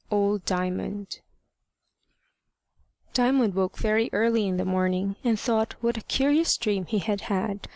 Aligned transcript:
OLD 0.09 0.45
DIAMOND 0.45 1.19
DIAMOND 3.13 3.53
woke 3.53 3.77
very 3.77 4.09
early 4.11 4.47
in 4.47 4.57
the 4.57 4.65
morning, 4.65 5.15
and 5.23 5.39
thought 5.39 5.75
what 5.81 5.95
a 5.95 6.01
curious 6.01 6.57
dream 6.57 6.85
he 6.87 6.97
had 6.97 7.21
had. 7.29 7.69